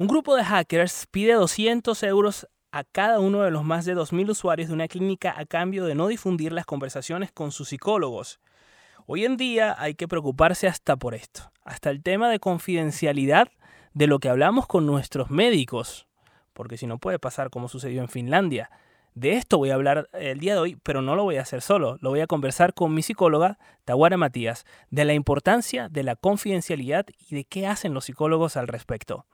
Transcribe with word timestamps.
Un 0.00 0.06
grupo 0.06 0.34
de 0.34 0.44
hackers 0.44 1.06
pide 1.10 1.34
200 1.34 2.02
euros 2.04 2.48
a 2.72 2.84
cada 2.84 3.20
uno 3.20 3.42
de 3.42 3.50
los 3.50 3.64
más 3.64 3.84
de 3.84 3.94
2.000 3.94 4.30
usuarios 4.30 4.68
de 4.68 4.74
una 4.74 4.88
clínica 4.88 5.34
a 5.36 5.44
cambio 5.44 5.84
de 5.84 5.94
no 5.94 6.08
difundir 6.08 6.52
las 6.52 6.64
conversaciones 6.64 7.32
con 7.32 7.52
sus 7.52 7.68
psicólogos. 7.68 8.40
Hoy 9.04 9.26
en 9.26 9.36
día 9.36 9.76
hay 9.78 9.94
que 9.94 10.08
preocuparse 10.08 10.68
hasta 10.68 10.96
por 10.96 11.14
esto, 11.14 11.52
hasta 11.66 11.90
el 11.90 12.02
tema 12.02 12.30
de 12.30 12.38
confidencialidad 12.38 13.48
de 13.92 14.06
lo 14.06 14.20
que 14.20 14.30
hablamos 14.30 14.66
con 14.66 14.86
nuestros 14.86 15.28
médicos, 15.28 16.06
porque 16.54 16.78
si 16.78 16.86
no 16.86 16.96
puede 16.96 17.18
pasar 17.18 17.50
como 17.50 17.68
sucedió 17.68 18.00
en 18.00 18.08
Finlandia. 18.08 18.70
De 19.12 19.34
esto 19.34 19.58
voy 19.58 19.68
a 19.68 19.74
hablar 19.74 20.08
el 20.14 20.40
día 20.40 20.54
de 20.54 20.60
hoy, 20.60 20.78
pero 20.82 21.02
no 21.02 21.14
lo 21.14 21.24
voy 21.24 21.36
a 21.36 21.42
hacer 21.42 21.60
solo. 21.60 21.98
Lo 22.00 22.08
voy 22.08 22.20
a 22.20 22.26
conversar 22.26 22.72
con 22.72 22.94
mi 22.94 23.02
psicóloga, 23.02 23.58
Tawara 23.84 24.16
Matías, 24.16 24.64
de 24.88 25.04
la 25.04 25.12
importancia 25.12 25.90
de 25.90 26.04
la 26.04 26.16
confidencialidad 26.16 27.04
y 27.28 27.34
de 27.34 27.44
qué 27.44 27.66
hacen 27.66 27.92
los 27.92 28.06
psicólogos 28.06 28.56
al 28.56 28.66
respecto. 28.66 29.26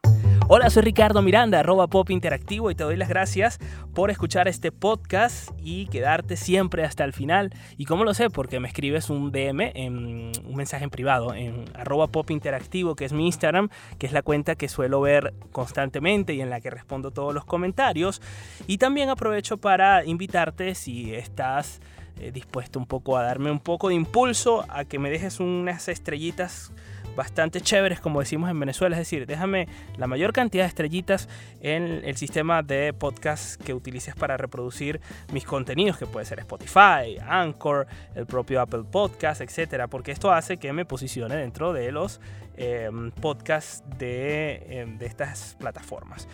Hola, 0.49 0.71
soy 0.71 0.85
Ricardo 0.85 1.23
Miranda, 1.23 1.59
arroba 1.59 1.89
pop 1.89 2.09
interactivo 2.09 2.71
y 2.71 2.77
te 2.77 2.85
doy 2.85 2.97
las 2.97 3.09
gracias 3.09 3.59
por 3.95 4.13
escuchar 4.13 4.47
este 4.47 4.71
podcast 4.71 5.51
y 5.61 5.87
quedarte 5.87 6.37
siempre 6.37 6.85
hasta 6.85 7.03
el 7.03 7.13
final. 7.13 7.51
¿Y 7.77 7.85
cómo 7.85 8.05
lo 8.05 8.15
sé? 8.15 8.31
Porque 8.31 8.61
me 8.61 8.69
escribes 8.69 9.11
un 9.11 9.33
DM, 9.33 9.73
en, 9.75 10.31
un 10.47 10.55
mensaje 10.55 10.85
en 10.85 10.91
privado, 10.91 11.35
en 11.35 11.65
arroba 11.75 12.07
pop 12.07 12.31
interactivo, 12.31 12.95
que 12.95 13.07
es 13.07 13.13
mi 13.13 13.27
Instagram, 13.27 13.71
que 13.99 14.07
es 14.07 14.13
la 14.13 14.23
cuenta 14.23 14.55
que 14.55 14.69
suelo 14.69 15.01
ver 15.01 15.35
constantemente 15.51 16.33
y 16.33 16.41
en 16.41 16.49
la 16.49 16.61
que 16.61 16.71
respondo 16.71 17.11
todos 17.11 17.35
los 17.35 17.45
comentarios. 17.45 18.23
Y 18.69 18.79
también 18.79 19.09
aprovecho 19.09 19.57
para 19.57 20.05
invitarte 20.05 20.77
si 20.77 21.13
estás 21.13 21.81
eh, 22.21 22.31
dispuesto 22.31 22.79
un 22.79 22.87
poco 22.87 23.17
a 23.17 23.25
darme 23.25 23.51
un 23.51 23.59
poco 23.59 23.89
de 23.89 23.97
impulso, 23.97 24.65
a 24.69 24.85
que 24.85 25.01
me 25.01 25.11
dejes 25.11 25.41
unas 25.41 25.89
estrellitas 25.89 26.71
bastante 27.17 27.61
chéveres, 27.61 28.01
como 28.01 28.21
decimos 28.21 28.51
en 28.51 28.61
Venezuela. 28.61 28.97
Es 28.97 29.01
decir, 29.01 29.27
déjame 29.27 29.67
la 29.97 30.07
mayor 30.07 30.33
cantidad 30.33 30.65
de 30.65 30.69
estrellitas 30.69 31.29
en 31.61 32.03
el 32.05 32.17
sistema 32.17 32.63
de 32.63 32.93
podcast 32.93 33.61
que 33.61 33.75
utilices 33.75 34.15
para 34.15 34.37
reproducir 34.37 35.01
mis 35.33 35.45
contenidos, 35.45 35.99
que 35.99 36.07
puede 36.07 36.27
ser 36.27 36.39
Spotify, 36.41 37.19
Anchor, 37.27 37.87
el 38.15 38.27
propio 38.27 38.61
Apple 38.61 38.85
Podcast, 38.91 39.41
etcétera, 39.41 39.89
porque 39.89 40.13
esto 40.13 40.31
hace 40.31 40.59
que 40.59 40.73
me 40.73 40.85
posicione 40.85 41.37
dentro 41.37 41.73
de 41.73 41.91
los 41.91 42.21
em, 42.57 43.11
podcasts 43.11 43.83
em, 44.01 44.99
de 44.99 45.07
estas 45.07 45.57
plataformas. 45.59 46.29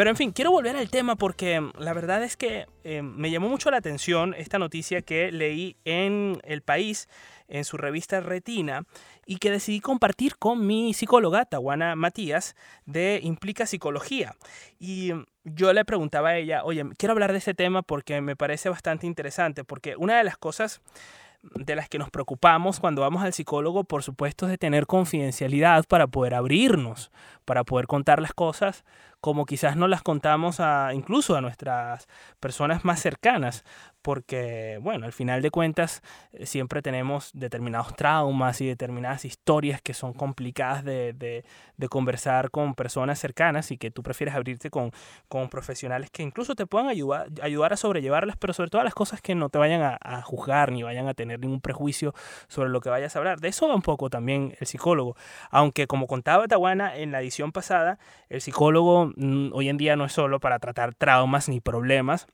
Pero 0.00 0.08
en 0.08 0.16
fin, 0.16 0.32
quiero 0.32 0.50
volver 0.50 0.76
al 0.76 0.88
tema 0.88 1.14
porque 1.14 1.56
em, 1.56 1.72
la 1.78 1.92
verdad 1.92 2.22
es 2.22 2.38
que 2.38 2.64
me 3.02 3.30
llamó 3.30 3.50
mucho 3.50 3.70
la 3.70 3.76
atención 3.76 4.32
esta 4.32 4.58
noticia 4.58 5.02
que 5.02 5.30
leí 5.30 5.76
en 5.84 6.40
El 6.42 6.62
País, 6.62 7.06
en 7.48 7.66
su 7.66 7.76
revista 7.76 8.18
Retina, 8.20 8.84
y 9.26 9.36
que 9.36 9.50
decidí 9.50 9.80
compartir 9.80 10.38
con 10.38 10.66
mi 10.66 10.94
psicóloga, 10.94 11.44
Tawana 11.44 11.96
Matías, 11.96 12.56
de 12.86 13.20
Implica 13.22 13.66
Psicología. 13.66 14.36
Y 14.78 15.12
yo 15.44 15.70
le 15.74 15.84
preguntaba 15.84 16.30
a 16.30 16.36
ella, 16.38 16.64
oye, 16.64 16.82
quiero 16.96 17.12
hablar 17.12 17.32
de 17.32 17.38
este 17.38 17.52
tema 17.52 17.82
porque 17.82 18.22
me 18.22 18.36
parece 18.36 18.70
bastante 18.70 19.06
interesante, 19.06 19.64
porque 19.64 19.96
una 19.96 20.16
de 20.16 20.24
las 20.24 20.38
cosas 20.38 20.80
de 21.42 21.74
las 21.74 21.88
que 21.88 21.98
nos 21.98 22.10
preocupamos 22.10 22.80
cuando 22.80 23.02
vamos 23.02 23.22
al 23.22 23.32
psicólogo, 23.32 23.84
por 23.84 24.02
supuesto, 24.02 24.46
es 24.46 24.50
de 24.50 24.58
tener 24.58 24.86
confidencialidad 24.86 25.84
para 25.84 26.06
poder 26.06 26.34
abrirnos, 26.34 27.10
para 27.50 27.64
poder 27.64 27.88
contar 27.88 28.22
las 28.22 28.32
cosas 28.32 28.84
como 29.20 29.44
quizás 29.44 29.76
no 29.76 29.86
las 29.86 30.02
contamos 30.02 30.60
a, 30.60 30.94
incluso 30.94 31.36
a 31.36 31.40
nuestras 31.40 32.08
personas 32.40 32.84
más 32.84 33.00
cercanas, 33.00 33.64
porque, 34.02 34.78
bueno, 34.80 35.04
al 35.04 35.12
final 35.12 35.42
de 35.42 35.50
cuentas 35.50 36.02
eh, 36.32 36.46
siempre 36.46 36.80
tenemos 36.80 37.30
determinados 37.34 37.94
traumas 37.94 38.62
y 38.62 38.66
determinadas 38.66 39.26
historias 39.26 39.82
que 39.82 39.92
son 39.92 40.14
complicadas 40.14 40.84
de, 40.84 41.12
de, 41.12 41.44
de 41.76 41.88
conversar 41.88 42.50
con 42.50 42.74
personas 42.74 43.18
cercanas 43.18 43.70
y 43.72 43.76
que 43.76 43.90
tú 43.90 44.02
prefieres 44.02 44.34
abrirte 44.34 44.70
con, 44.70 44.90
con 45.28 45.50
profesionales 45.50 46.10
que 46.10 46.22
incluso 46.22 46.54
te 46.54 46.64
puedan 46.64 46.88
ayudar, 46.88 47.28
ayudar 47.42 47.74
a 47.74 47.76
sobrellevarlas, 47.76 48.38
pero 48.38 48.54
sobre 48.54 48.70
todo 48.70 48.82
las 48.84 48.94
cosas 48.94 49.20
que 49.20 49.34
no 49.34 49.50
te 49.50 49.58
vayan 49.58 49.82
a, 49.82 49.98
a 50.00 50.22
juzgar 50.22 50.72
ni 50.72 50.82
vayan 50.82 51.08
a 51.08 51.14
tener 51.14 51.40
ningún 51.40 51.60
prejuicio 51.60 52.14
sobre 52.48 52.70
lo 52.70 52.80
que 52.80 52.88
vayas 52.88 53.16
a 53.16 53.18
hablar. 53.18 53.40
De 53.40 53.48
eso 53.48 53.68
va 53.68 53.74
un 53.74 53.82
poco 53.82 54.08
también 54.08 54.56
el 54.60 54.66
psicólogo, 54.66 55.14
aunque 55.50 55.86
como 55.86 56.06
contaba 56.06 56.48
Tawana 56.48 56.96
en 56.96 57.12
la 57.12 57.20
edición 57.20 57.39
pasada, 57.50 57.98
el 58.28 58.40
psicólogo 58.40 59.00
Mm, 59.16 59.50
hoy 59.52 59.68
en 59.68 59.76
día 59.76 59.96
no 59.96 60.04
es 60.04 60.12
solo 60.12 60.40
para 60.40 60.58
tratar 60.58 60.94
traumas 60.94 61.48
ni 61.48 61.60
problemas, 61.60 62.26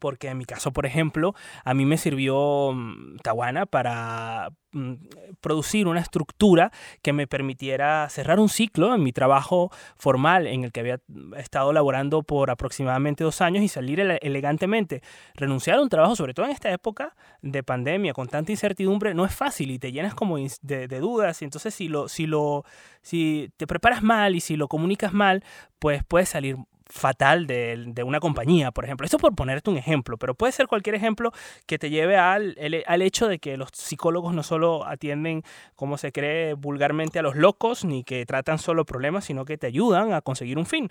porque 0.00 0.28
en 0.28 0.38
mi 0.38 0.44
caso, 0.44 0.72
por 0.72 0.86
ejemplo, 0.86 1.34
a 1.64 1.74
mí 1.74 1.84
me 1.84 1.98
sirvió 1.98 2.72
mm, 2.72 3.18
Tawana 3.22 3.66
para 3.66 4.50
mm, 4.72 4.94
producir 5.40 5.86
una 5.86 6.00
estructura 6.00 6.72
que 7.02 7.12
me 7.12 7.26
permitiera 7.26 8.08
cerrar 8.08 8.40
un 8.40 8.48
ciclo 8.48 8.94
en 8.94 9.02
mi 9.02 9.12
trabajo 9.12 9.70
formal 9.96 10.46
en 10.46 10.64
el 10.64 10.72
que 10.72 10.80
había 10.80 11.00
estado 11.36 11.72
laborando 11.72 12.22
por 12.22 12.50
aproximadamente 12.50 13.24
dos 13.24 13.40
años 13.40 13.62
y 13.62 13.68
salir 13.68 14.00
elegantemente. 14.00 15.02
Renunciar 15.34 15.78
a 15.78 15.82
un 15.82 15.88
trabajo, 15.88 16.16
sobre 16.16 16.34
todo 16.34 16.46
en 16.46 16.52
esta 16.52 16.70
época 16.70 17.14
de 17.42 17.62
pandemia, 17.62 18.12
con 18.12 18.28
tanta 18.28 18.52
incertidumbre, 18.52 19.14
no 19.14 19.24
es 19.24 19.34
fácil 19.34 19.70
y 19.70 19.78
te 19.78 19.92
llenas 19.92 20.14
como 20.14 20.38
de, 20.38 20.88
de 20.88 21.00
dudas. 21.00 21.42
Y 21.42 21.44
entonces 21.44 21.74
si, 21.74 21.88
lo, 21.88 22.08
si, 22.08 22.26
lo, 22.26 22.64
si 23.02 23.50
te 23.56 23.66
preparas 23.66 24.02
mal 24.02 24.34
y 24.34 24.40
si 24.40 24.56
lo 24.56 24.68
comunicas 24.68 25.12
mal, 25.12 25.44
pues 25.78 26.04
puedes 26.04 26.28
salir 26.28 26.56
fatal 26.92 27.46
de, 27.46 28.02
una 28.04 28.20
compañía, 28.20 28.70
por 28.70 28.84
ejemplo. 28.84 29.04
Esto 29.04 29.18
por 29.18 29.34
ponerte 29.34 29.70
un 29.70 29.78
ejemplo, 29.78 30.18
pero 30.18 30.34
puede 30.34 30.52
ser 30.52 30.66
cualquier 30.66 30.94
ejemplo 30.94 31.32
que 31.66 31.78
te 31.78 31.88
lleve 31.88 32.18
al, 32.18 32.56
al 32.86 33.02
hecho 33.02 33.28
de 33.28 33.38
que 33.38 33.56
los 33.56 33.70
psicólogos 33.72 34.34
no 34.34 34.42
solo 34.42 34.86
atienden, 34.86 35.42
como 35.74 35.96
se 35.96 36.12
cree 36.12 36.52
vulgarmente, 36.54 37.18
a 37.18 37.22
los 37.22 37.34
locos, 37.34 37.84
ni 37.84 38.04
que 38.04 38.26
tratan 38.26 38.58
solo 38.58 38.84
problemas, 38.84 39.24
sino 39.24 39.44
que 39.44 39.56
te 39.56 39.66
ayudan 39.66 40.12
a 40.12 40.20
conseguir 40.20 40.58
un 40.58 40.66
fin. 40.66 40.90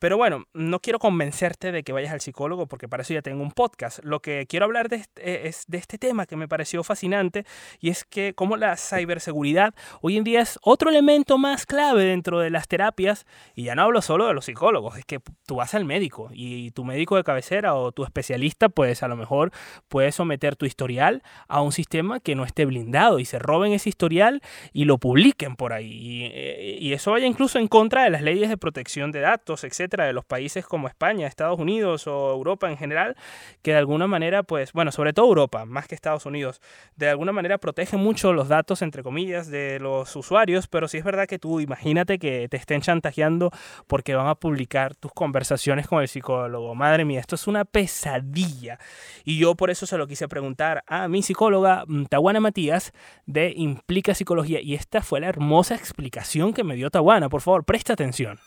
Pero 0.00 0.16
bueno, 0.16 0.46
no 0.54 0.80
quiero 0.80 0.98
convencerte 0.98 1.72
de 1.72 1.82
que 1.82 1.92
vayas 1.92 2.12
al 2.12 2.22
psicólogo 2.22 2.66
porque 2.66 2.88
para 2.88 3.02
eso 3.02 3.12
ya 3.12 3.20
tengo 3.20 3.42
un 3.42 3.52
podcast. 3.52 4.02
Lo 4.02 4.20
que 4.20 4.46
quiero 4.48 4.64
hablar 4.64 4.88
de 4.88 4.96
este, 4.96 5.46
es 5.46 5.66
de 5.68 5.76
este 5.76 5.98
tema 5.98 6.24
que 6.24 6.36
me 6.36 6.48
pareció 6.48 6.82
fascinante 6.82 7.44
y 7.80 7.90
es 7.90 8.04
que 8.06 8.32
como 8.32 8.56
la 8.56 8.78
ciberseguridad 8.78 9.74
hoy 10.00 10.16
en 10.16 10.24
día 10.24 10.40
es 10.40 10.58
otro 10.62 10.88
elemento 10.88 11.36
más 11.36 11.66
clave 11.66 12.04
dentro 12.04 12.40
de 12.40 12.48
las 12.48 12.66
terapias 12.66 13.26
y 13.54 13.64
ya 13.64 13.74
no 13.74 13.82
hablo 13.82 14.00
solo 14.00 14.26
de 14.26 14.32
los 14.32 14.46
psicólogos, 14.46 14.96
es 14.96 15.04
que 15.04 15.20
tú 15.44 15.56
vas 15.56 15.74
al 15.74 15.84
médico 15.84 16.30
y 16.32 16.70
tu 16.70 16.86
médico 16.86 17.16
de 17.16 17.22
cabecera 17.22 17.74
o 17.74 17.92
tu 17.92 18.02
especialista 18.02 18.70
pues 18.70 19.02
a 19.02 19.08
lo 19.08 19.16
mejor 19.16 19.52
puede 19.88 20.12
someter 20.12 20.56
tu 20.56 20.64
historial 20.64 21.22
a 21.46 21.60
un 21.60 21.72
sistema 21.72 22.20
que 22.20 22.34
no 22.34 22.44
esté 22.44 22.64
blindado 22.64 23.18
y 23.18 23.26
se 23.26 23.38
roben 23.38 23.74
ese 23.74 23.90
historial 23.90 24.40
y 24.72 24.86
lo 24.86 24.96
publiquen 24.96 25.56
por 25.56 25.74
ahí 25.74 25.92
y, 25.92 26.24
eh, 26.24 26.78
y 26.80 26.94
eso 26.94 27.10
vaya 27.10 27.26
incluso 27.26 27.58
en 27.58 27.68
contra 27.68 28.04
de 28.04 28.10
las 28.10 28.22
leyes 28.22 28.48
de 28.48 28.56
protección 28.56 29.12
de 29.12 29.20
datos, 29.20 29.62
etc 29.62 29.89
de 29.90 30.12
los 30.12 30.24
países 30.24 30.66
como 30.66 30.88
España, 30.88 31.26
Estados 31.26 31.58
Unidos 31.58 32.06
o 32.06 32.32
Europa 32.32 32.70
en 32.70 32.76
general, 32.76 33.16
que 33.62 33.72
de 33.72 33.78
alguna 33.78 34.06
manera, 34.06 34.42
pues, 34.42 34.72
bueno, 34.72 34.92
sobre 34.92 35.12
todo 35.12 35.26
Europa, 35.26 35.64
más 35.64 35.86
que 35.88 35.94
Estados 35.94 36.26
Unidos, 36.26 36.60
de 36.96 37.08
alguna 37.08 37.32
manera 37.32 37.58
protege 37.58 37.96
mucho 37.96 38.32
los 38.32 38.48
datos, 38.48 38.82
entre 38.82 39.02
comillas, 39.02 39.50
de 39.50 39.78
los 39.80 40.14
usuarios, 40.16 40.66
pero 40.68 40.88
sí 40.88 40.98
es 40.98 41.04
verdad 41.04 41.26
que 41.26 41.38
tú 41.38 41.60
imagínate 41.60 42.18
que 42.18 42.48
te 42.48 42.56
estén 42.56 42.80
chantajeando 42.80 43.50
porque 43.86 44.14
van 44.14 44.28
a 44.28 44.34
publicar 44.34 44.94
tus 44.94 45.12
conversaciones 45.12 45.86
con 45.86 46.02
el 46.02 46.08
psicólogo. 46.08 46.74
Madre 46.74 47.04
mía, 47.04 47.20
esto 47.20 47.34
es 47.34 47.46
una 47.46 47.64
pesadilla. 47.64 48.78
Y 49.24 49.38
yo 49.38 49.54
por 49.54 49.70
eso 49.70 49.86
se 49.86 49.98
lo 49.98 50.06
quise 50.06 50.28
preguntar 50.28 50.84
a 50.86 51.08
mi 51.08 51.22
psicóloga, 51.22 51.84
mm, 51.86 52.04
Tawana 52.04 52.40
Matías, 52.40 52.92
de 53.26 53.52
Implica 53.56 54.14
Psicología. 54.14 54.60
Y 54.60 54.74
esta 54.74 55.02
fue 55.02 55.20
la 55.20 55.28
hermosa 55.28 55.74
explicación 55.74 56.52
que 56.52 56.64
me 56.64 56.74
dio 56.74 56.90
Tawana. 56.90 57.28
Por 57.28 57.40
favor, 57.40 57.64
presta 57.64 57.92
atención. 57.92 58.38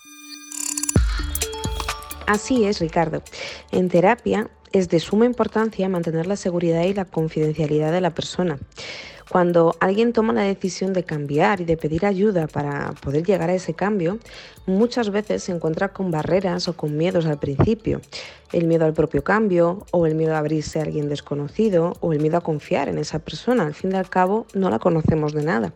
Así 2.28 2.66
es, 2.66 2.79
Ricardo. 2.79 3.22
En 3.72 3.89
terapia 3.89 4.50
es 4.73 4.89
de 4.89 5.00
suma 5.00 5.25
importancia 5.25 5.88
mantener 5.88 6.28
la 6.28 6.35
seguridad 6.35 6.84
y 6.84 6.94
la 6.94 7.06
confidencialidad 7.06 7.91
de 7.91 8.01
la 8.01 8.13
persona. 8.13 8.57
Cuando 9.29 9.75
alguien 9.79 10.13
toma 10.13 10.34
la 10.34 10.41
decisión 10.41 10.94
de 10.94 11.03
cambiar 11.03 11.61
y 11.61 11.66
de 11.66 11.78
pedir 11.78 12.06
ayuda 12.06 12.47
para 12.47 12.91
poder 13.01 13.25
llegar 13.25 13.50
a 13.50 13.56
ese 13.56 13.73
cambio, 13.73 14.19
muchas 14.66 15.09
veces 15.09 15.44
se 15.44 15.51
encuentra 15.51 15.94
con 15.94 16.11
barreras 16.11 16.67
o 16.67 16.75
con 16.75 16.97
miedos 16.97 17.25
al 17.25 17.40
principio. 17.40 18.02
El 18.52 18.67
miedo 18.67 18.85
al 18.85 18.93
propio 18.93 19.23
cambio 19.23 19.85
o 19.91 20.05
el 20.05 20.14
miedo 20.14 20.35
a 20.35 20.40
abrirse 20.40 20.79
a 20.79 20.84
alguien 20.84 21.09
desconocido 21.09 21.93
o 22.02 22.14
el 22.14 22.19
miedo 22.19 22.37
a 22.37 22.41
confiar 22.41 22.90
en 22.90 22.97
esa 22.97 23.19
persona. 23.19 23.66
Al 23.66 23.73
fin 23.73 23.93
y 23.93 23.96
al 23.96 24.09
cabo, 24.09 24.46
no 24.53 24.69
la 24.69 24.78
conocemos 24.78 25.34
de 25.34 25.43
nada. 25.43 25.73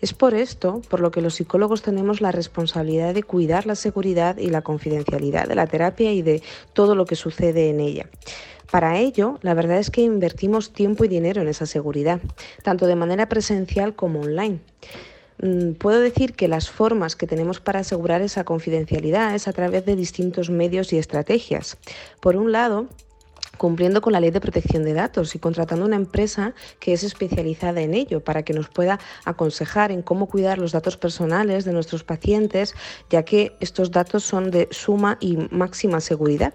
Es 0.00 0.12
por 0.14 0.34
esto 0.34 0.80
por 0.88 1.00
lo 1.00 1.10
que 1.10 1.20
los 1.20 1.34
psicólogos 1.34 1.82
tenemos 1.82 2.20
la 2.20 2.32
responsabilidad 2.32 3.14
de 3.14 3.22
cuidar 3.22 3.66
la 3.66 3.74
seguridad 3.74 4.38
y 4.38 4.48
la 4.48 4.62
confidencialidad 4.62 5.46
de 5.46 5.54
la 5.54 5.66
terapia 5.66 6.12
y 6.12 6.22
de 6.22 6.42
todo 6.72 6.94
lo 6.94 7.04
que 7.04 7.16
sucede 7.16 7.68
en 7.68 7.80
ella. 7.80 8.06
Para 8.70 8.98
ello, 8.98 9.38
la 9.42 9.54
verdad 9.54 9.78
es 9.78 9.90
que 9.90 10.02
invertimos 10.02 10.72
tiempo 10.72 11.04
y 11.04 11.08
dinero 11.08 11.42
en 11.42 11.48
esa 11.48 11.66
seguridad, 11.66 12.20
tanto 12.62 12.86
de 12.86 12.94
manera 12.94 13.28
presencial 13.28 13.96
como 13.96 14.20
online. 14.20 14.60
Mm, 15.42 15.72
puedo 15.72 16.00
decir 16.00 16.34
que 16.34 16.48
las 16.48 16.70
formas 16.70 17.16
que 17.16 17.26
tenemos 17.26 17.60
para 17.60 17.80
asegurar 17.80 18.22
esa 18.22 18.44
confidencialidad 18.44 19.34
es 19.34 19.48
a 19.48 19.52
través 19.52 19.86
de 19.86 19.96
distintos 19.96 20.50
medios 20.50 20.92
y 20.92 20.98
estrategias. 20.98 21.78
Por 22.20 22.36
un 22.36 22.52
lado, 22.52 22.88
cumpliendo 23.56 24.00
con 24.00 24.12
la 24.12 24.20
ley 24.20 24.30
de 24.30 24.40
protección 24.40 24.84
de 24.84 24.94
datos 24.94 25.34
y 25.34 25.38
contratando 25.38 25.84
una 25.84 25.96
empresa 25.96 26.54
que 26.78 26.92
es 26.92 27.02
especializada 27.02 27.80
en 27.80 27.94
ello 27.94 28.24
para 28.24 28.42
que 28.42 28.54
nos 28.54 28.68
pueda 28.68 29.00
aconsejar 29.24 29.92
en 29.92 30.02
cómo 30.02 30.26
cuidar 30.26 30.58
los 30.58 30.72
datos 30.72 30.96
personales 30.96 31.64
de 31.64 31.72
nuestros 31.72 32.04
pacientes, 32.04 32.74
ya 33.10 33.22
que 33.22 33.56
estos 33.60 33.90
datos 33.90 34.24
son 34.24 34.50
de 34.50 34.68
suma 34.70 35.18
y 35.20 35.36
máxima 35.50 36.00
seguridad. 36.00 36.54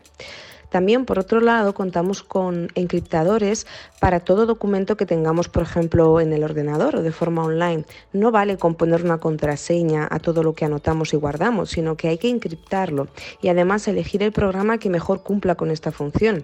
También, 0.69 1.05
por 1.05 1.19
otro 1.19 1.39
lado, 1.41 1.73
contamos 1.73 2.23
con 2.23 2.69
encriptadores 2.75 3.67
para 3.99 4.19
todo 4.19 4.45
documento 4.45 4.97
que 4.97 5.05
tengamos, 5.05 5.49
por 5.49 5.63
ejemplo, 5.63 6.19
en 6.19 6.33
el 6.33 6.43
ordenador 6.43 6.97
o 6.97 7.01
de 7.01 7.11
forma 7.11 7.43
online. 7.43 7.85
No 8.13 8.31
vale 8.31 8.57
con 8.57 8.75
poner 8.75 9.03
una 9.03 9.19
contraseña 9.19 10.07
a 10.09 10.19
todo 10.19 10.43
lo 10.43 10.53
que 10.53 10.65
anotamos 10.65 11.13
y 11.13 11.17
guardamos, 11.17 11.71
sino 11.71 11.95
que 11.95 12.09
hay 12.09 12.17
que 12.17 12.29
encriptarlo 12.29 13.07
y 13.41 13.49
además 13.49 13.87
elegir 13.87 14.23
el 14.23 14.31
programa 14.31 14.77
que 14.77 14.89
mejor 14.89 15.23
cumpla 15.23 15.55
con 15.55 15.71
esta 15.71 15.91
función. 15.91 16.43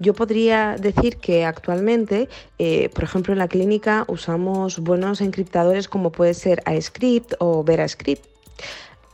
Yo 0.00 0.14
podría 0.14 0.76
decir 0.78 1.16
que 1.16 1.44
actualmente, 1.44 2.28
eh, 2.58 2.88
por 2.94 3.02
ejemplo, 3.04 3.32
en 3.32 3.40
la 3.40 3.48
clínica 3.48 4.04
usamos 4.06 4.78
buenos 4.78 5.20
encriptadores 5.20 5.88
como 5.88 6.12
puede 6.12 6.34
ser 6.34 6.62
iScript 6.72 7.34
o 7.40 7.64
VeraScript. 7.64 8.24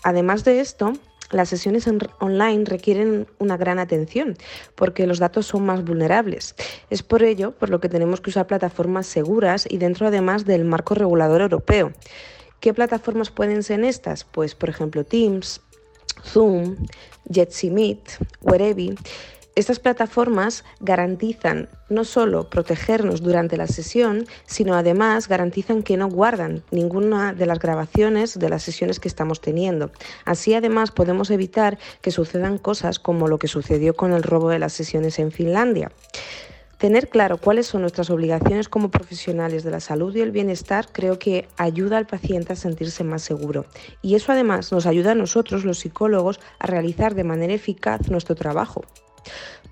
Además 0.03 0.45
de 0.45 0.61
esto, 0.61 0.93
las 1.35 1.49
sesiones 1.49 1.87
online 2.21 2.65
requieren 2.65 3.27
una 3.39 3.57
gran 3.57 3.79
atención 3.79 4.37
porque 4.75 5.07
los 5.07 5.19
datos 5.19 5.47
son 5.47 5.67
más 5.67 5.85
vulnerables. 5.85 6.55
Es 6.91 7.03
por 7.03 7.23
ello 7.23 7.51
por 7.53 7.71
lo 7.71 7.81
que 7.81 7.89
tenemos 7.89 8.21
que 8.21 8.31
usar 8.31 8.47
plataformas 8.47 9.07
seguras 9.07 9.67
y 9.69 9.79
dentro 9.79 10.07
además 10.07 10.45
del 10.45 10.65
marco 10.65 10.95
regulador 10.95 11.43
europeo. 11.43 11.93
¿Qué 12.61 12.73
plataformas 12.73 13.31
pueden 13.31 13.63
ser 13.63 13.83
estas? 13.85 14.25
Pues 14.25 14.55
por 14.55 14.71
ejemplo 14.71 15.05
Teams, 15.05 15.61
Zoom, 16.25 16.77
Jitsi 17.31 17.71
Meet, 17.71 18.11
estas 19.57 19.79
plataformas 19.79 20.65
garantizan 20.81 21.69
no 21.89 22.05
solo 22.05 22.51
protegernos 22.51 23.23
durante 23.23 23.57
la 23.57 23.69
sesión, 23.69 24.27
sino 24.47 24.75
además 24.75 25.29
garantizan 25.29 25.85
que 25.85 25.97
no 25.97 26.09
guardan 26.09 26.65
ninguna 26.73 27.33
de 27.33 27.47
las 27.47 27.61
grabaciones 27.61 28.37
de 28.37 28.49
las 28.49 28.65
sesiones 28.65 28.99
que 28.99 29.07
estamos 29.07 29.41
teniendo. 29.41 29.93
Así 30.25 30.55
además 30.55 30.91
podemos 30.91 31.31
evitar 31.31 31.79
que 32.01 32.11
sucedan 32.11 32.59
cosas 32.59 32.99
como 32.99 33.29
lo 33.29 33.39
que 33.39 33.47
sucedió 33.47 33.95
con 33.95 34.13
el 34.13 34.25
robo 34.25 34.49
de 34.49 34.59
las 34.59 34.73
sesiones 34.73 35.21
en 35.21 35.31
Finlandia. 35.31 35.93
Tener 36.79 37.09
claro 37.09 37.39
cuáles 37.39 37.69
son 37.69 37.83
nuestras 37.83 38.11
obligaciones 38.11 38.69
como 38.69 38.91
profesionales 38.91 39.63
de 39.63 39.71
la 39.71 39.79
salud 39.79 40.15
y 40.17 40.21
el 40.21 40.33
bienestar 40.33 40.89
creo 40.91 41.21
que 41.21 41.47
ayuda 41.57 41.97
al 41.97 42.07
paciente 42.07 42.53
a 42.53 42.57
sentirse 42.57 43.05
más 43.05 43.23
seguro. 43.23 43.67
Y 44.03 44.17
eso 44.17 44.33
además 44.33 44.73
nos 44.73 44.85
ayuda 44.87 45.13
a 45.13 45.15
nosotros, 45.15 45.65
los 45.65 45.79
psicólogos, 45.79 46.41
a 46.59 46.67
realizar 46.67 47.15
de 47.15 47.23
manera 47.23 47.55
eficaz 47.55 48.11
nuestro 48.11 48.35
trabajo. 48.35 48.83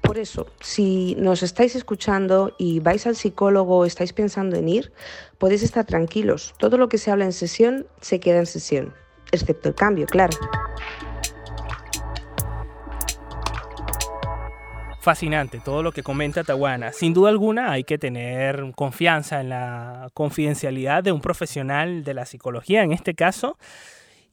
Por 0.02 0.18
eso, 0.18 0.46
si 0.60 1.14
nos 1.18 1.42
estáis 1.42 1.74
escuchando 1.74 2.54
y 2.58 2.80
vais 2.80 3.06
al 3.06 3.16
psicólogo 3.16 3.78
o 3.78 3.84
estáis 3.84 4.12
pensando 4.12 4.56
en 4.56 4.68
ir, 4.68 4.92
podéis 5.38 5.62
estar 5.62 5.86
tranquilos. 5.86 6.54
Todo 6.58 6.76
lo 6.76 6.88
que 6.88 6.98
se 6.98 7.10
habla 7.10 7.24
en 7.24 7.32
sesión 7.32 7.86
se 8.00 8.20
queda 8.20 8.40
en 8.40 8.46
sesión, 8.46 8.94
excepto 9.30 9.68
el 9.68 9.74
cambio, 9.74 10.06
claro. 10.06 10.36
Fascinante 15.02 15.58
todo 15.58 15.82
lo 15.82 15.90
que 15.90 16.04
comenta 16.04 16.44
Tawana. 16.44 16.92
Sin 16.92 17.12
duda 17.12 17.30
alguna 17.30 17.72
hay 17.72 17.82
que 17.82 17.98
tener 17.98 18.72
confianza 18.76 19.40
en 19.40 19.48
la 19.48 20.10
confidencialidad 20.14 21.02
de 21.02 21.10
un 21.10 21.20
profesional 21.20 22.04
de 22.04 22.14
la 22.14 22.24
psicología. 22.24 22.84
En 22.84 22.92
este 22.92 23.14
caso, 23.14 23.58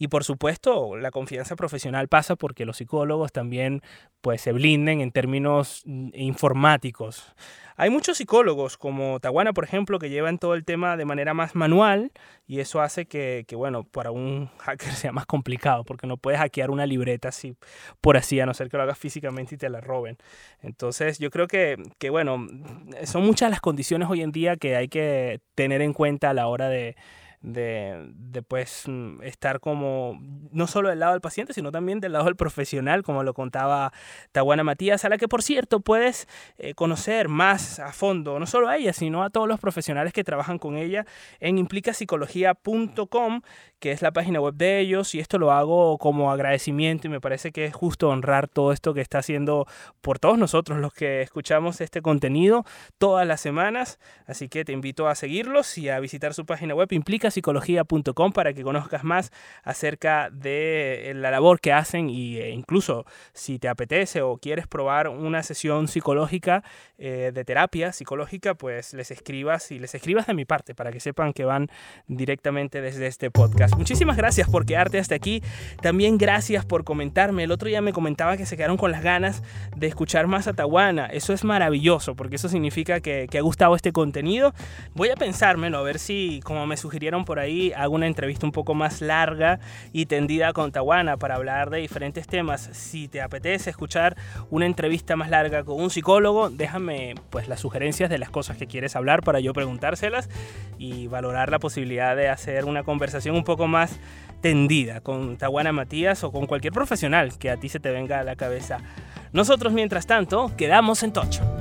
y 0.01 0.07
por 0.07 0.23
supuesto, 0.23 0.95
la 0.95 1.11
confianza 1.11 1.57
profesional 1.57 2.07
pasa 2.07 2.37
porque 2.37 2.65
los 2.65 2.77
psicólogos 2.77 3.33
también 3.33 3.81
pues, 4.21 4.39
se 4.39 4.53
blinden 4.53 5.01
en 5.01 5.11
términos 5.11 5.83
mm, 5.85 6.11
informáticos. 6.13 7.35
Hay 7.75 7.89
muchos 7.89 8.17
psicólogos, 8.17 8.77
como 8.77 9.19
Tawana, 9.19 9.51
por 9.51 9.65
ejemplo, 9.65 9.99
que 9.99 10.09
llevan 10.09 10.37
todo 10.37 10.53
el 10.53 10.63
tema 10.63 10.95
de 10.95 11.03
manera 11.03 11.33
más 11.33 11.53
manual 11.53 12.13
y 12.47 12.61
eso 12.61 12.81
hace 12.81 13.07
que, 13.07 13.45
bueno, 13.51 13.83
para 13.83 14.11
un 14.11 14.47
hacker 14.59 14.93
sea 14.93 15.11
más 15.11 15.25
complicado 15.25 15.83
porque 15.83 16.07
no 16.07 16.15
puedes 16.15 16.39
hackear 16.39 16.71
una 16.71 16.85
libreta 16.85 17.27
así, 17.27 17.55
por 17.99 18.15
así, 18.15 18.39
a 18.39 18.45
no 18.45 18.53
ser 18.53 18.69
que 18.69 18.77
lo 18.77 18.83
hagas 18.83 18.97
físicamente 18.97 19.55
y 19.55 19.57
te 19.57 19.69
la 19.69 19.81
roben. 19.81 20.17
Entonces, 20.61 21.19
yo 21.19 21.29
creo 21.29 21.47
que, 21.47 21.75
que, 21.97 22.09
bueno, 22.09 22.47
son 23.03 23.25
muchas 23.25 23.49
las 23.49 23.59
condiciones 23.59 24.09
hoy 24.09 24.21
en 24.21 24.31
día 24.31 24.55
que 24.55 24.77
hay 24.77 24.87
que 24.87 25.41
tener 25.55 25.81
en 25.81 25.91
cuenta 25.91 26.29
a 26.29 26.33
la 26.33 26.47
hora 26.47 26.69
de 26.69 26.95
de, 27.41 28.11
de 28.15 28.41
pues, 28.41 28.83
mm, 28.87 29.21
estar 29.23 29.59
como 29.59 30.19
no 30.51 30.67
solo 30.67 30.89
del 30.89 30.99
lado 30.99 31.13
del 31.13 31.21
paciente, 31.21 31.53
sino 31.53 31.71
también 31.71 31.99
del 31.99 32.11
lado 32.13 32.25
del 32.25 32.35
profesional, 32.35 33.03
como 33.03 33.23
lo 33.23 33.33
contaba 33.33 33.93
Tawana 34.31 34.63
Matías, 34.63 35.05
a 35.05 35.09
la 35.09 35.17
que 35.17 35.27
por 35.27 35.41
cierto 35.41 35.79
puedes 35.79 36.27
eh, 36.57 36.73
conocer 36.73 37.29
más 37.29 37.79
a 37.79 37.93
fondo, 37.93 38.39
no 38.39 38.45
solo 38.45 38.67
a 38.67 38.77
ella, 38.77 38.93
sino 38.93 39.23
a 39.23 39.29
todos 39.29 39.47
los 39.47 39.59
profesionales 39.59 40.11
que 40.11 40.23
trabajan 40.23 40.59
con 40.59 40.75
ella 40.75 41.05
en 41.39 41.57
implicapsicología.com, 41.57 43.41
que 43.79 43.91
es 43.91 44.01
la 44.01 44.11
página 44.11 44.41
web 44.41 44.55
de 44.55 44.79
ellos, 44.79 45.15
y 45.15 45.19
esto 45.19 45.37
lo 45.37 45.51
hago 45.51 45.97
como 45.97 46.31
agradecimiento 46.31 47.07
y 47.07 47.09
me 47.09 47.21
parece 47.21 47.51
que 47.51 47.65
es 47.65 47.73
justo 47.73 48.09
honrar 48.09 48.49
todo 48.49 48.73
esto 48.73 48.93
que 48.93 49.01
está 49.01 49.19
haciendo 49.19 49.65
por 50.01 50.19
todos 50.19 50.37
nosotros 50.37 50.79
los 50.79 50.93
que 50.93 51.21
escuchamos 51.21 51.79
este 51.79 52.01
contenido 52.01 52.65
todas 52.97 53.25
las 53.25 53.39
semanas, 53.39 53.99
así 54.25 54.49
que 54.49 54.65
te 54.65 54.73
invito 54.73 55.07
a 55.07 55.15
seguirlos 55.15 55.77
y 55.77 55.89
a 55.89 55.99
visitar 55.99 56.33
su 56.33 56.45
página 56.45 56.75
web 56.75 56.91
implica 56.91 57.28
psicología.com 57.31 58.31
para 58.31 58.53
que 58.53 58.63
conozcas 58.63 59.03
más 59.03 59.31
acerca 59.63 60.29
de 60.31 61.11
eh, 61.11 61.13
la 61.13 61.31
labor 61.31 61.59
que 61.59 61.73
hacen 61.73 62.09
e 62.09 62.51
incluso 62.51 63.05
si 63.33 63.59
te 63.59 63.67
apetece 63.67 64.21
o 64.21 64.37
quieres 64.37 64.67
probar 64.67 65.09
una 65.09 65.43
sesión 65.43 65.87
psicológica 65.87 66.63
eh, 66.97 67.31
de 67.33 67.45
terapia 67.45 67.93
psicológica, 67.93 68.55
pues 68.55 68.93
les 68.93 69.11
escribas 69.11 69.71
y 69.71 69.79
les 69.79 69.95
escribas 69.95 70.27
de 70.27 70.33
mi 70.33 70.45
parte 70.45 70.75
para 70.75 70.91
que 70.91 70.99
sepan 70.99 71.33
que 71.33 71.45
van 71.45 71.69
directamente 72.07 72.81
desde 72.81 73.07
este 73.07 73.31
podcast. 73.31 73.75
Muchísimas 73.75 74.17
gracias 74.17 74.49
por 74.49 74.65
quedarte 74.65 74.99
hasta 74.99 75.15
aquí. 75.15 75.41
También 75.81 76.17
gracias 76.17 76.65
por 76.65 76.83
comentarme. 76.83 77.43
El 77.43 77.51
otro 77.51 77.67
día 77.67 77.81
me 77.81 77.93
comentaba 77.93 78.37
que 78.37 78.45
se 78.45 78.57
quedaron 78.57 78.77
con 78.77 78.91
las 78.91 79.03
ganas 79.03 79.43
de 79.75 79.87
escuchar 79.87 80.27
más 80.27 80.47
a 80.47 80.53
Tawana. 80.53 81.05
Eso 81.05 81.33
es 81.33 81.43
maravilloso 81.43 82.15
porque 82.15 82.35
eso 82.35 82.49
significa 82.49 82.99
que, 82.99 83.27
que 83.29 83.37
ha 83.37 83.41
gustado 83.41 83.75
este 83.75 83.91
contenido. 83.91 84.53
Voy 84.93 85.09
a 85.09 85.15
pensármelo 85.15 85.77
a 85.77 85.83
ver 85.83 85.99
si, 85.99 86.41
como 86.43 86.65
me 86.67 86.77
sugirieron 86.77 87.18
por 87.25 87.39
ahí, 87.39 87.73
hago 87.75 87.95
una 87.95 88.07
entrevista 88.07 88.45
un 88.45 88.51
poco 88.51 88.73
más 88.73 89.01
larga 89.01 89.59
y 89.93 90.05
tendida 90.05 90.53
con 90.53 90.71
Tawana 90.71 91.17
para 91.17 91.35
hablar 91.35 91.69
de 91.69 91.79
diferentes 91.79 92.27
temas. 92.27 92.69
Si 92.73 93.07
te 93.07 93.21
apetece 93.21 93.69
escuchar 93.69 94.15
una 94.49 94.65
entrevista 94.65 95.15
más 95.15 95.29
larga 95.29 95.63
con 95.63 95.81
un 95.81 95.89
psicólogo, 95.89 96.49
déjame 96.49 97.15
pues 97.29 97.47
las 97.47 97.59
sugerencias 97.59 98.09
de 98.09 98.17
las 98.17 98.29
cosas 98.29 98.57
que 98.57 98.67
quieres 98.67 98.95
hablar 98.95 99.21
para 99.23 99.39
yo 99.39 99.53
preguntárselas 99.53 100.29
y 100.77 101.07
valorar 101.07 101.51
la 101.51 101.59
posibilidad 101.59 102.15
de 102.15 102.29
hacer 102.29 102.65
una 102.65 102.83
conversación 102.83 103.35
un 103.35 103.43
poco 103.43 103.67
más 103.67 103.99
tendida 104.41 105.01
con 105.01 105.37
Tawana 105.37 105.71
Matías 105.71 106.23
o 106.23 106.31
con 106.31 106.45
cualquier 106.45 106.73
profesional 106.73 107.37
que 107.37 107.49
a 107.49 107.57
ti 107.57 107.69
se 107.69 107.79
te 107.79 107.91
venga 107.91 108.19
a 108.19 108.23
la 108.23 108.35
cabeza. 108.35 108.77
Nosotros, 109.31 109.73
mientras 109.73 110.07
tanto, 110.07 110.51
quedamos 110.57 111.03
en 111.03 111.13
tocho. 111.13 111.58